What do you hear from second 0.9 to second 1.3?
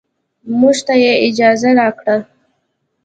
يې